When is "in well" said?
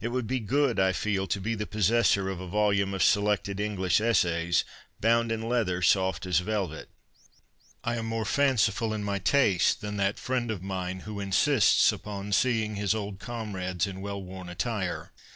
13.86-14.20